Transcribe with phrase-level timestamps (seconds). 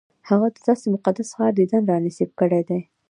[0.29, 2.81] هغه د داسې مقدس ښار دیدن را نصیب کړی دی.